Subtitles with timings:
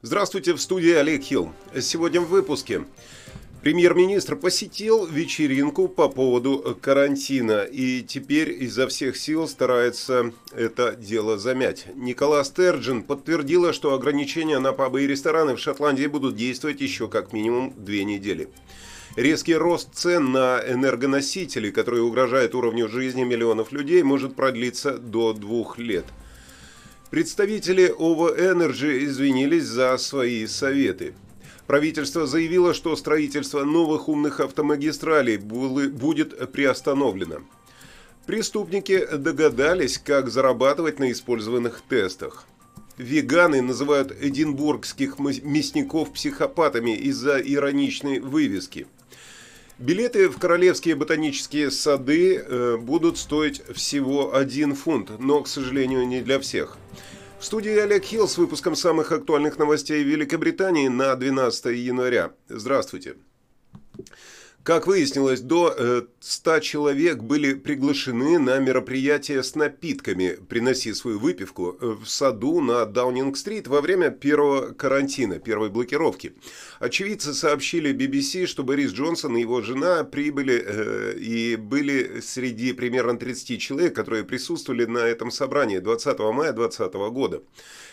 [0.00, 1.52] Здравствуйте, в студии Олег Хилл.
[1.80, 2.84] Сегодня в выпуске.
[3.62, 11.86] Премьер-министр посетил вечеринку по поводу карантина и теперь изо всех сил старается это дело замять.
[11.96, 17.32] Никола Стерджин подтвердила, что ограничения на пабы и рестораны в Шотландии будут действовать еще как
[17.32, 18.50] минимум две недели.
[19.16, 25.76] Резкий рост цен на энергоносители, который угрожает уровню жизни миллионов людей, может продлиться до двух
[25.76, 26.04] лет–
[27.10, 31.14] Представители ОВО Energy извинились за свои советы.
[31.66, 37.40] Правительство заявило, что строительство новых умных автомагистралей будет приостановлено.
[38.26, 42.44] Преступники догадались, как зарабатывать на использованных тестах.
[42.98, 48.86] Веганы называют эдинбургских мясников психопатами из-за ироничной вывески.
[49.78, 56.20] Билеты в королевские ботанические сады э, будут стоить всего один фунт, но, к сожалению, не
[56.20, 56.76] для всех–
[57.38, 62.32] в студии Олег Хилл с выпуском самых актуальных новостей Великобритании на 12 января.
[62.48, 63.14] Здравствуйте.
[64.64, 71.78] Как выяснилось, до 100 э, человек были приглашены на мероприятие с напитками «Приноси свою выпивку»
[71.80, 76.34] в саду на Даунинг-стрит во время первого карантина, первой блокировки.
[76.80, 83.16] Очевидцы сообщили BBC, что Борис Джонсон и его жена прибыли э, и были среди примерно
[83.16, 87.42] 30 человек, которые присутствовали на этом собрании 20 мая 2020 года.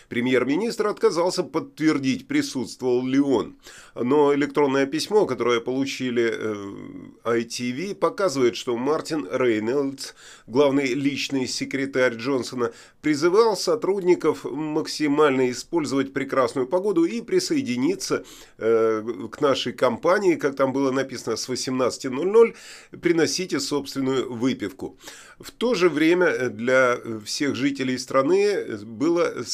[0.08, 3.56] Премьер-министр отказался подтвердить, присутствовал ли он.
[3.94, 10.12] Но электронное письмо, которое получили э, ITV, показывает, что Мартин Рейнольдс,
[10.46, 18.24] главный личный секретарь Джонсона, призывал сотрудников максимально использовать прекрасную погоду и присоединиться
[18.58, 22.54] э, к нашей компании, как там было написано, с 18.00,
[23.00, 24.98] приносите собственную выпивку.
[25.38, 29.44] В то же время для всех жителей страны было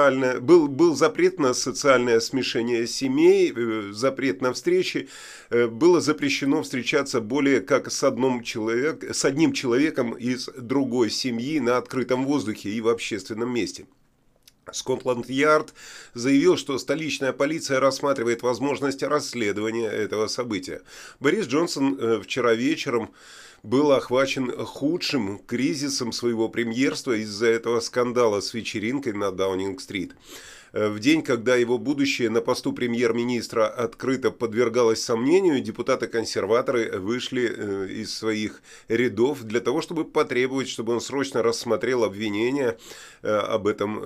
[0.00, 5.08] социальное, был, был запрет на социальное смешение семей, э, запрет на встречи.
[5.50, 11.60] Э, было запрещено встречаться более как с, одном человек, с одним человеком из другой семьи
[11.60, 13.86] на открытом воздухе и в общественном месте.
[14.72, 15.74] Скотланд-Ярд
[16.14, 20.80] заявил, что столичная полиция рассматривает возможность расследования этого события.
[21.18, 23.10] Борис Джонсон э, вчера вечером
[23.62, 30.14] был охвачен худшим кризисом своего премьерства из-за этого скандала с вечеринкой на Даунинг-стрит.
[30.72, 37.88] Э, в день, когда его будущее на посту премьер-министра открыто подвергалось сомнению, депутаты-консерваторы вышли э,
[37.88, 42.78] из своих рядов для того, чтобы потребовать, чтобы он срочно рассмотрел обвинения
[43.22, 44.00] э, об этом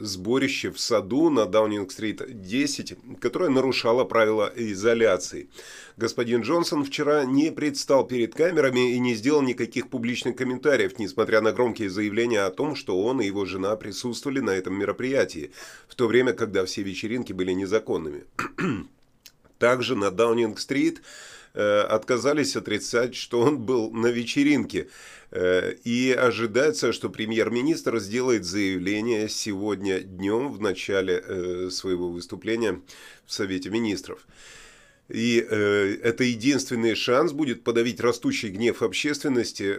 [0.00, 5.48] сборище в саду на Даунинг-стрит 10, которое нарушало правила изоляции.
[5.96, 11.52] Господин Джонсон вчера не предстал перед камерами и не сделал никаких публичных комментариев, несмотря на
[11.52, 15.52] громкие заявления о том, что он и его жена присутствовали на этом мероприятии,
[15.88, 18.24] в то время, когда все вечеринки были незаконными.
[19.58, 21.00] Также на Даунинг-стрит
[21.54, 24.88] э, отказались отрицать, что он был на вечеринке.
[25.30, 32.80] Э, и ожидается, что премьер-министр сделает заявление сегодня днем в начале э, своего выступления
[33.24, 34.26] в Совете министров.
[35.08, 39.78] И э, это единственный шанс будет подавить растущий гнев общественности,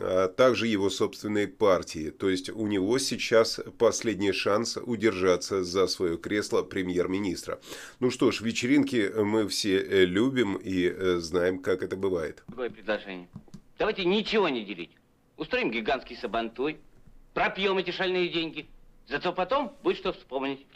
[0.00, 2.10] а также его собственной партии.
[2.10, 7.58] То есть у него сейчас последний шанс удержаться за свое кресло премьер-министра.
[8.00, 12.44] Ну что ж, вечеринки мы все э, любим и э, знаем, как это бывает.
[12.48, 13.28] Какое предложение?
[13.78, 14.90] Давайте ничего не делить.
[15.38, 16.78] Устроим гигантский сабантуй,
[17.34, 18.66] пропьем эти шальные деньги.
[19.08, 20.66] Зато потом будет что вспомнить.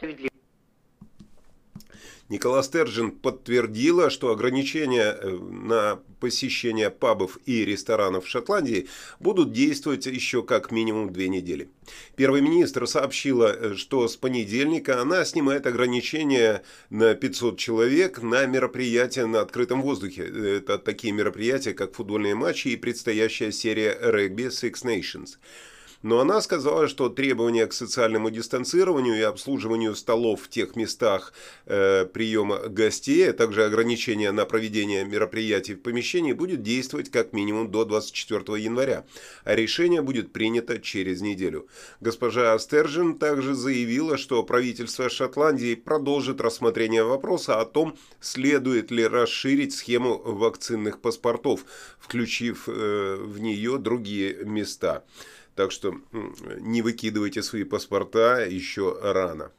[2.31, 8.87] Никола Стерджин подтвердила, что ограничения э, на посещение пабов и ресторанов в Шотландии
[9.19, 11.71] будут действовать еще как минимум две недели.
[12.15, 19.27] Первый министр сообщила, э, что с понедельника она снимает ограничения на 500 человек на мероприятия
[19.27, 20.23] на открытом воздухе.
[20.23, 25.31] Это такие мероприятия, как футбольные матчи и предстоящая серия регби Six Nations–
[26.03, 31.33] но она сказала, что требования к социальному дистанцированию и обслуживанию столов в тех местах
[31.67, 37.71] э, приема гостей, а также ограничения на проведение мероприятий в помещении будет действовать как минимум
[37.71, 39.05] до 24 января,
[39.45, 41.69] а решение будет принято через неделю.
[42.01, 49.75] Госпожа Астержин также заявила, что правительство Шотландии продолжит рассмотрение вопроса о том, следует ли расширить
[49.75, 51.65] схему вакцинных паспортов,
[51.99, 55.05] включив э, в нее другие места.
[55.55, 55.95] Так что
[56.59, 59.53] не выкидывайте свои паспорта еще рано.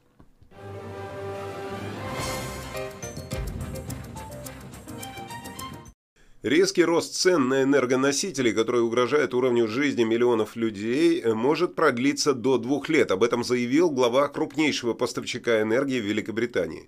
[6.43, 12.89] Резкий рост цен на энергоносители, который угрожает уровню жизни миллионов людей, может продлиться до двух
[12.89, 13.11] лет.
[13.11, 16.87] Об этом заявил глава крупнейшего поставщика энергии в Великобритании.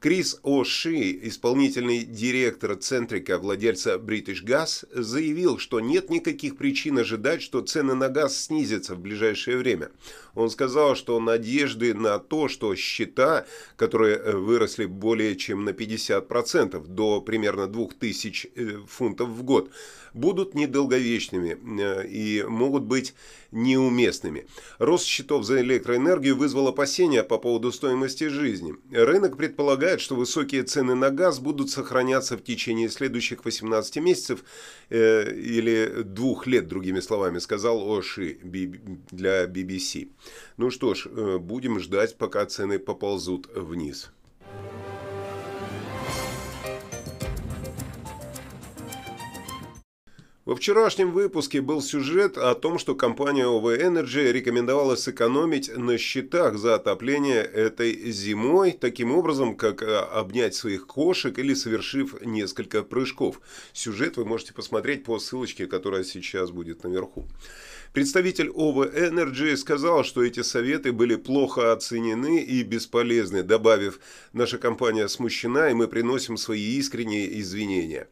[0.00, 7.60] Крис О'Ши, исполнительный директор Центрика, владельца British Gas, заявил, что нет никаких причин ожидать, что
[7.60, 9.90] цены на газ снизятся в ближайшее время.
[10.34, 13.44] Он сказал, что надежды на то, что счета,
[13.76, 18.50] которые выросли более чем на 50% до примерно 2000
[18.94, 19.70] фунтов в год,
[20.14, 23.14] будут недолговечными э, и могут быть
[23.50, 24.46] неуместными.
[24.78, 28.74] Рост счетов за электроэнергию вызвал опасения по поводу стоимости жизни.
[28.90, 34.44] Рынок предполагает, что высокие цены на газ будут сохраняться в течение следующих 18 месяцев
[34.90, 40.08] э, или двух лет, другими словами, сказал Оши для BBC.
[40.56, 44.10] Ну что ж, э, будем ждать, пока цены поползут вниз.
[50.44, 56.58] Во вчерашнем выпуске был сюжет о том, что компания OV Energy рекомендовала сэкономить на счетах
[56.58, 63.40] за отопление этой зимой, таким образом, как э, обнять своих кошек или совершив несколько прыжков.
[63.72, 67.26] Сюжет вы можете посмотреть по ссылочке, которая сейчас будет наверху.
[67.94, 73.98] Представитель OV Energy сказал, что эти советы были плохо оценены и бесполезны, добавив,
[74.34, 78.08] наша компания смущена и мы приносим свои искренние извинения.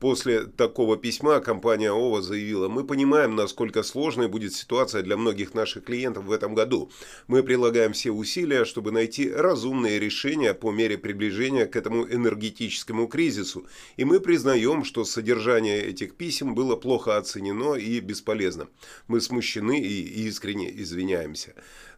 [0.00, 5.84] После такого письма компания ОВА заявила, мы понимаем, насколько сложной будет ситуация для многих наших
[5.84, 6.90] клиентов в этом году.
[7.26, 13.66] Мы прилагаем все усилия, чтобы найти разумные решения по мере приближения к этому энергетическому кризису.
[13.96, 18.68] И мы признаем, что содержание этих писем было плохо оценено и бесполезно.
[19.06, 21.54] Мы смущены и искренне извиняемся.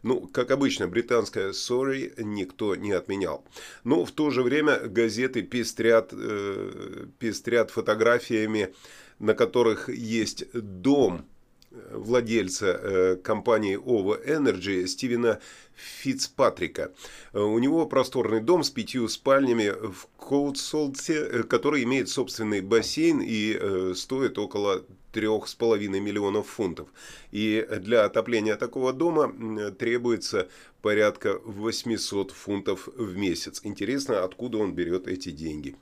[0.07, 3.43] Ну, как обычно, британское «sorry» никто не отменял.
[3.83, 8.73] Но в то же время газеты пестрят, э, пестрят фотографиями,
[9.19, 11.25] на которых есть дом
[11.71, 15.39] владельца э, компании OVO Energy Стивена
[15.75, 16.91] Фицпатрика.
[17.33, 23.21] Э, у него просторный дом с пятью спальнями в Коутсолте, э, который имеет собственный бассейн
[23.21, 26.89] и стоит около трех с половиной миллионов фунтов.
[27.31, 30.47] И для отопления такого дома требуется
[30.81, 33.61] порядка 800 фунтов в месяц.
[33.63, 35.75] Интересно, откуда он берет эти деньги.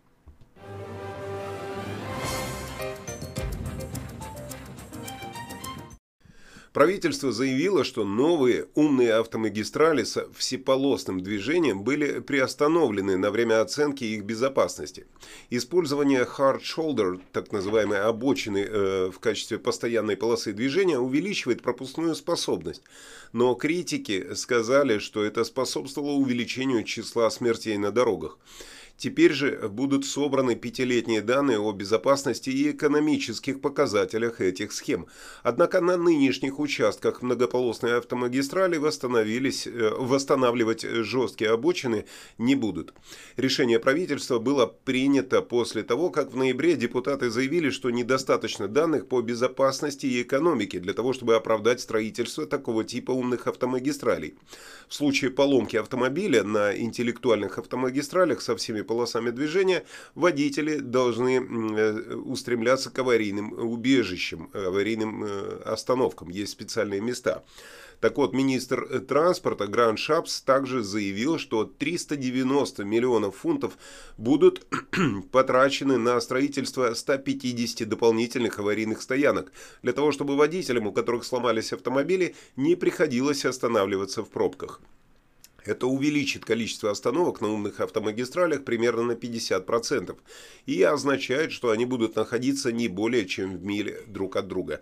[6.75, 14.25] Правительство заявило, что новые умные автомагистрали с всеполосным движением были приостановлены на время оценки их
[14.25, 15.05] безопасности.
[15.49, 22.81] Использование hard shoulder, так называемой обочины э, в качестве постоянной полосы движения, увеличивает пропускную способность.
[23.31, 28.37] Но критики сказали, что это способствовало увеличению числа смертей на дорогах.
[28.97, 35.07] Теперь же будут собраны пятилетние данные о безопасности и экономических показателях этих схем.
[35.43, 42.05] Однако на нынешних участках многополосной автомагистрали восстановились, э, восстанавливать жесткие обочины
[42.37, 42.93] не будут.
[43.35, 49.21] Решение правительства было принято после того, как в ноябре депутаты заявили, что недостаточно данных по
[49.21, 54.35] безопасности и экономике для того, чтобы оправдать строительство такого типа умных автомагистралей.
[54.87, 59.85] В случае поломки автомобиля на интеллектуальных автомагистралях со всеми полосами движения,
[60.15, 66.29] водители должны э, устремляться к аварийным убежищам, аварийным э, остановкам.
[66.29, 67.43] Есть специальные места.
[67.99, 73.77] Так вот, министр транспорта Гранд Шапс также заявил, что 390 миллионов фунтов
[74.17, 74.67] будут
[75.31, 79.51] потрачены на строительство 150 дополнительных аварийных стоянок,
[79.81, 84.81] для того, чтобы водителям, у которых сломались автомобили, не приходилось останавливаться в пробках.
[85.65, 90.15] Это увеличит количество остановок на умных автомагистралях примерно на 50%
[90.67, 94.81] и означает, что они будут находиться не более чем в миле друг от друга.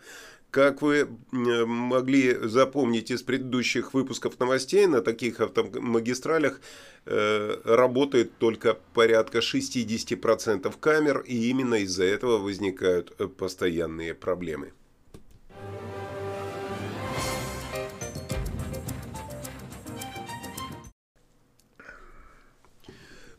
[0.52, 6.62] Как вы могли запомнить из предыдущих выпусков новостей, на таких автомагистралях
[7.06, 14.74] э, работает только порядка 60% камер, и именно из-за этого возникают э, постоянные проблемы.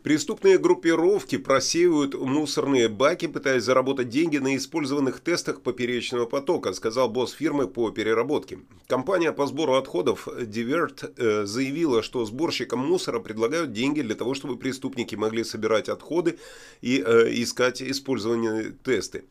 [0.05, 7.33] Преступные группировки просеивают мусорные баки, пытаясь заработать деньги на использованных тестах поперечного потока, сказал босс
[7.33, 8.59] фирмы по переработке.
[8.87, 14.59] Компания по сбору отходов Divert э, заявила, что сборщикам мусора предлагают деньги для того, чтобы
[14.59, 16.39] преступники могли собирать отходы
[16.83, 19.25] и э, искать использование тесты.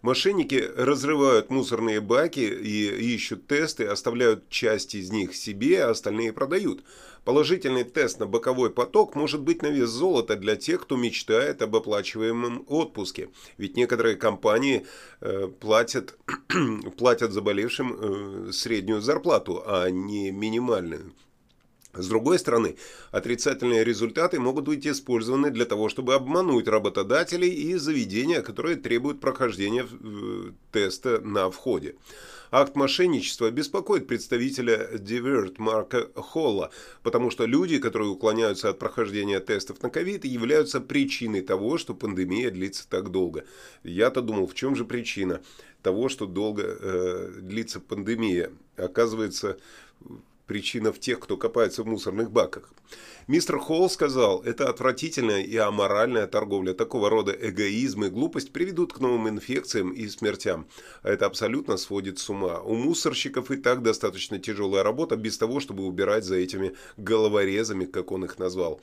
[0.00, 6.84] Мошенники разрывают мусорные баки и ищут тесты, оставляют часть из них себе, а остальные продают.
[7.30, 11.76] Положительный тест на боковой поток может быть на вес золота для тех, кто мечтает об
[11.76, 13.28] оплачиваемом отпуске.
[13.56, 14.84] Ведь некоторые компании
[15.20, 16.18] э, платят,
[16.98, 21.12] платят заболевшим э, среднюю зарплату, а не минимальную.
[21.92, 22.76] С другой стороны,
[23.10, 29.86] отрицательные результаты могут быть использованы для того, чтобы обмануть работодателей и заведения, которые требуют прохождения
[30.70, 31.96] теста на входе.
[32.52, 36.70] Акт мошенничества беспокоит представителя Divert Марка Холла,
[37.04, 42.50] потому что люди, которые уклоняются от прохождения тестов на ковид, являются причиной того, что пандемия
[42.50, 43.44] длится так долго.
[43.84, 45.42] Я-то думал, в чем же причина
[45.82, 48.50] того, что долго э, длится пандемия?
[48.76, 49.56] Оказывается,
[50.50, 52.72] Причина в тех, кто копается в мусорных баках.
[53.28, 56.74] Мистер Холл сказал, это отвратительная и аморальная торговля.
[56.74, 60.66] Такого рода эгоизм и глупость приведут к новым инфекциям и смертям.
[61.04, 62.58] А это абсолютно сводит с ума.
[62.62, 68.10] У мусорщиков и так достаточно тяжелая работа, без того, чтобы убирать за этими головорезами, как
[68.10, 68.80] он их назвал.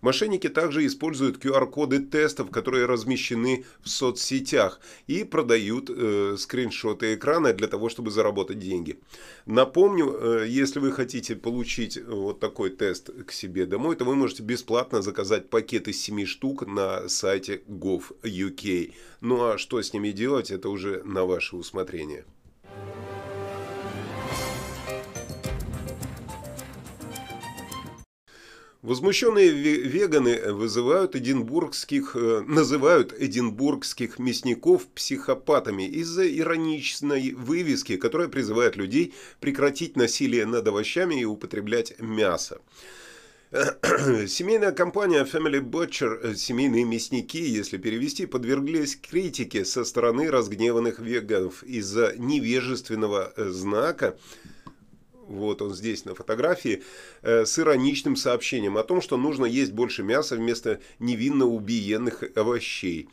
[0.00, 7.68] Мошенники также используют QR-коды тестов, которые размещены в соцсетях и продают э, скриншоты экрана для
[7.68, 9.00] того, чтобы заработать деньги.
[9.46, 14.42] Напомню, э, если вы хотите получить вот такой тест к себе домой, то вы можете
[14.42, 18.92] бесплатно заказать пакет из 7 штук на сайте gov.uk.
[19.20, 22.24] Ну а что с ними делать, это уже на ваше усмотрение.
[28.88, 39.12] Возмущенные веганы вызывают эдинбургских, э, называют эдинбургских мясников психопатами из-за ироничной вывески, которая призывает людей
[39.40, 42.62] прекратить насилие над овощами и употреблять мясо.
[43.52, 51.62] Семейная компания Family Butcher, э, семейные мясники, если перевести, подверглись критике со стороны разгневанных веганов
[51.62, 54.16] из-за невежественного э, знака,
[55.28, 56.82] вот он здесь на фотографии,
[57.22, 63.08] э, с ироничным сообщением о том, что нужно есть больше мяса вместо невинно убиенных овощей.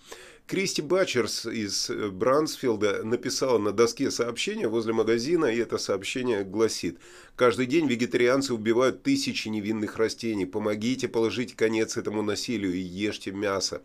[0.47, 6.99] Кристи Батчерс из э, Брансфилда написала на доске сообщения возле магазина, и это сообщение гласит
[7.35, 10.45] «Каждый день вегетарианцы убивают тысячи невинных растений.
[10.45, 13.81] Помогите положить конец этому насилию и ешьте мясо».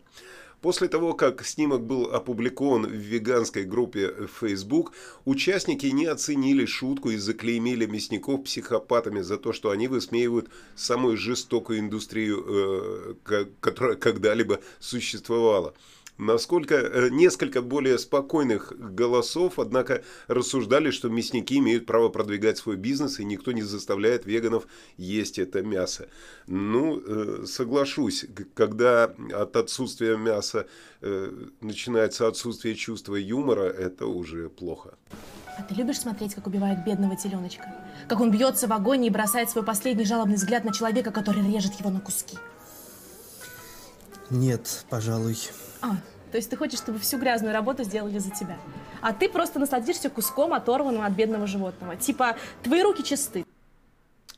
[0.61, 4.93] После того, как снимок был опубликован в веганской группе Facebook,
[5.25, 11.79] участники не оценили шутку и заклеймили мясников психопатами за то, что они высмеивают самую жестокую
[11.79, 15.73] индустрию, э, которая когда-либо существовала.
[16.17, 23.19] Насколько э, несколько более спокойных голосов, однако, рассуждали, что мясники имеют право продвигать свой бизнес,
[23.19, 26.07] и никто не заставляет веганов есть это мясо.
[26.47, 30.67] Ну, э, соглашусь, когда от отсутствия мяса
[31.01, 34.95] э, начинается отсутствие чувства юмора, это уже плохо.
[35.57, 37.65] А ты любишь смотреть, как убивают бедного теленочка?
[38.07, 41.73] Как он бьется в огонь и бросает свой последний жалобный взгляд на человека, который режет
[41.79, 42.37] его на куски?
[44.31, 45.37] Нет, пожалуй.
[45.81, 45.97] А,
[46.31, 48.57] то есть ты хочешь, чтобы всю грязную работу сделали за тебя.
[49.01, 51.97] А ты просто насладишься куском оторванного от бедного животного.
[51.97, 53.45] Типа, твои руки чисты.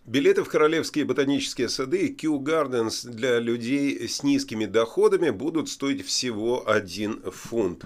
[0.05, 6.67] Билеты в королевские ботанические сады Kew Gardens для людей с низкими доходами будут стоить всего
[6.67, 7.85] 1 фунт.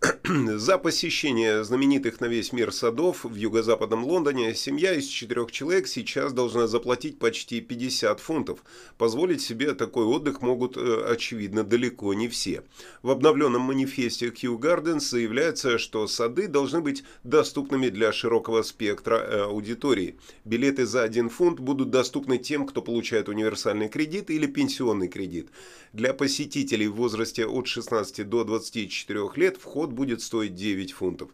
[0.24, 6.32] За посещение знаменитых на весь мир садов в юго-западном Лондоне семья из четырех человек сейчас
[6.32, 8.62] должна заплатить почти 50 фунтов.
[8.96, 12.62] Позволить себе такой отдых могут, э, очевидно, далеко не все.
[13.02, 19.40] В обновленном манифесте Kew Gardens заявляется, что сады должны быть доступными для широкого спектра э,
[19.46, 20.16] аудитории.
[20.44, 25.48] Билеты за 1 фунт будут доступны тем, кто получает универсальный кредит или пенсионный кредит.
[25.92, 31.30] Для посетителей в возрасте от 16 до 24 лет вход будет стоить 9 фунтов.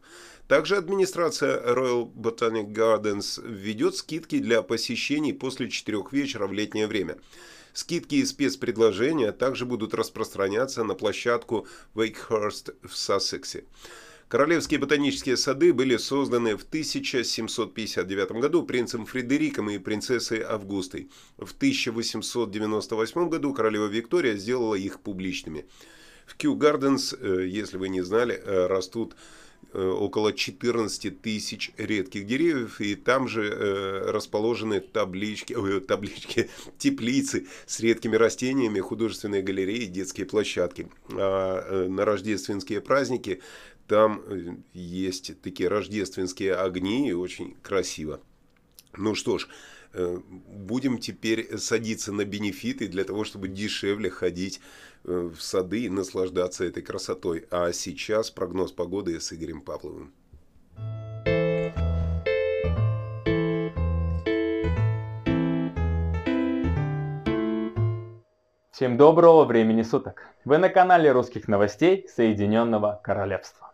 [0.48, 7.16] Также администрация Royal Botanic Gardens введет скидки для посещений после 4 вечера в летнее время.
[7.72, 13.64] Скидки и спецпредложения также будут распространяться на площадку Wakehurst в Сассексе.
[14.28, 21.10] Королевские ботанические сады были созданы в 1759 году принцем Фредериком и принцессой Августой.
[21.36, 25.66] В 1898 году королева Виктория сделала их публичными.
[26.26, 29.14] В Кью Гарденс, э, если вы не знали, э, растут
[29.72, 33.50] э, около 14 тысяч редких деревьев, и там же
[34.06, 40.88] расположены таблички, таблички, теплицы с редкими растениями, художественные галереи, детские площадки.
[41.10, 43.42] А на рождественские праздники
[43.88, 44.22] там
[44.72, 48.20] есть такие рождественские огни, и очень красиво.
[48.96, 49.48] Ну что ж,
[49.94, 54.60] будем теперь садиться на бенефиты для того, чтобы дешевле ходить
[55.04, 57.46] э, в сады и наслаждаться этой красотой.
[57.50, 60.12] А сейчас прогноз погоды с Игорем Павловым.
[68.72, 70.26] Всем доброго времени суток!
[70.44, 73.73] Вы на канале русских новостей Соединенного Королевства.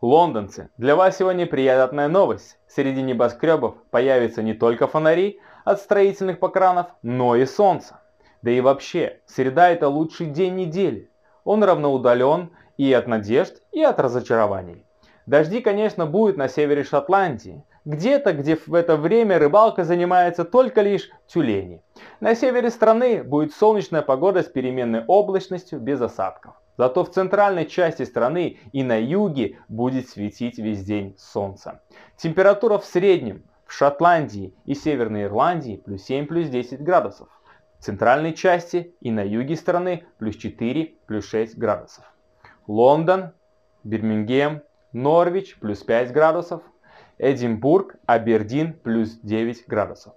[0.00, 2.56] Лондонцы, для вас сегодня приятная новость.
[2.68, 7.98] Среди небоскребов появятся не только фонари от строительных покранов, но и солнце.
[8.40, 11.10] Да и вообще, среда это лучший день недели.
[11.42, 14.84] Он равноудален и от надежд, и от разочарований.
[15.26, 21.10] Дожди, конечно, будут на севере Шотландии, где-то, где в это время рыбалка занимается только лишь
[21.26, 21.82] тюлени.
[22.20, 26.54] На севере страны будет солнечная погода с переменной облачностью без осадков.
[26.78, 31.82] Зато в центральной части страны и на юге будет светить весь день солнце.
[32.16, 37.28] Температура в среднем в Шотландии и Северной Ирландии плюс 7 плюс 10 градусов.
[37.80, 42.04] В центральной части и на юге страны плюс 4 плюс 6 градусов.
[42.68, 43.32] Лондон,
[43.82, 46.62] Бирмингем, Норвич плюс 5 градусов.
[47.18, 50.14] Эдинбург, Абердин плюс 9 градусов.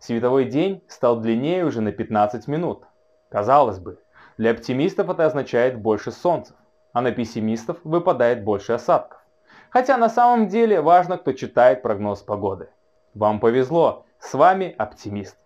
[0.00, 2.82] Световой день стал длиннее уже на 15 минут.
[3.28, 4.00] Казалось бы,
[4.40, 6.54] для оптимистов это означает больше солнца,
[6.94, 9.20] а на пессимистов выпадает больше осадков.
[9.68, 12.70] Хотя на самом деле важно, кто читает прогноз погоды.
[13.12, 15.36] Вам повезло, с вами оптимист.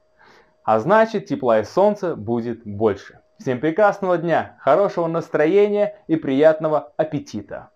[0.62, 3.18] А значит тепла и солнца будет больше.
[3.40, 7.70] Всем прекрасного дня, хорошего настроения и приятного аппетита.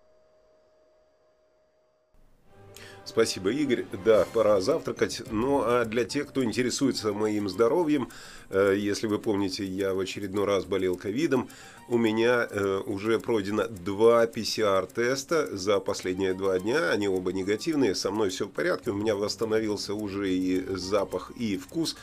[3.09, 3.85] Спасибо, Игорь.
[4.05, 5.23] Да, пора завтракать.
[5.31, 8.09] Ну, а для тех, кто интересуется моим здоровьем,
[8.51, 11.49] э, если вы помните, я в очередной раз болел ковидом,
[11.87, 16.91] у меня э, уже пройдено два PCR-теста за последние два дня.
[16.91, 18.91] Они оба негативные, со мной все в порядке.
[18.91, 21.95] У меня восстановился уже и запах, и вкус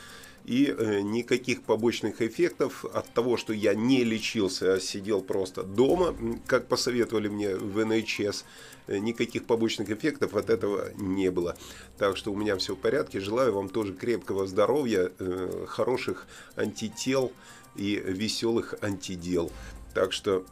[0.47, 6.15] и э, никаких побочных эффектов от того, что я не лечился, а сидел просто дома,
[6.47, 8.45] как посоветовали мне в НХС,
[8.87, 11.57] э, никаких побочных эффектов от этого не было.
[11.97, 13.19] Так что у меня все в порядке.
[13.19, 16.25] Желаю вам тоже крепкого здоровья, э, хороших
[16.55, 17.33] антител
[17.75, 19.51] и веселых антидел.
[19.93, 20.45] Так что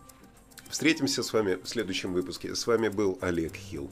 [0.70, 2.54] встретимся с вами в следующем выпуске.
[2.54, 3.90] С вами был Олег Хилл.